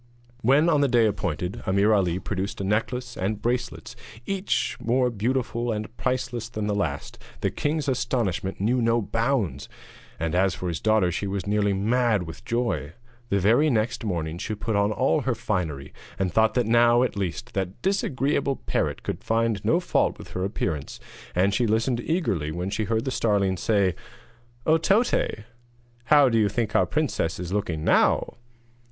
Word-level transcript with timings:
When, 0.41 0.67
on 0.67 0.81
the 0.81 0.87
day 0.87 1.05
appointed, 1.05 1.61
Ameer 1.67 1.93
Ali 1.93 2.17
produced 2.17 2.59
a 2.59 2.63
necklace 2.63 3.15
and 3.15 3.39
bracelets 3.39 3.95
each 4.25 4.75
more 4.79 5.11
beautiful 5.11 5.71
and 5.71 5.95
priceless 5.95 6.49
than 6.49 6.65
the 6.65 6.73
last, 6.73 7.19
the 7.41 7.51
king's 7.51 7.87
astonishment 7.87 8.59
knew 8.59 8.81
no 8.81 8.99
bounds, 8.99 9.69
and 10.19 10.33
as 10.33 10.55
for 10.55 10.69
his 10.69 10.81
daughter 10.81 11.11
she 11.11 11.27
was 11.27 11.45
nearly 11.45 11.71
mad 11.73 12.23
with 12.23 12.43
joy. 12.45 12.93
The 13.29 13.37
very 13.39 13.69
next 13.69 14.03
morning 14.03 14.39
she 14.39 14.55
put 14.55 14.75
on 14.75 14.91
all 14.91 15.21
her 15.21 15.35
finery, 15.35 15.93
and 16.17 16.33
thought 16.33 16.55
that 16.55 16.65
now, 16.65 17.03
at 17.03 17.15
least, 17.15 17.53
that 17.53 17.79
disagreeable 17.83 18.55
parrot 18.55 19.03
could 19.03 19.23
find 19.23 19.63
no 19.63 19.79
fault 19.79 20.17
with 20.17 20.29
her 20.29 20.43
appearance, 20.43 20.99
and 21.35 21.53
she 21.53 21.67
listened 21.67 21.99
eagerly 22.03 22.51
when 22.51 22.71
she 22.71 22.85
heard 22.85 23.05
the 23.05 23.11
starling 23.11 23.55
say: 23.55 23.93
'Oh, 24.65 24.79
Toté, 24.79 25.43
how 26.05 26.27
do 26.27 26.39
you 26.39 26.49
think 26.49 26.75
our 26.75 26.87
princess 26.87 27.39
is 27.39 27.53
looking 27.53 27.83
now?' 27.83 28.37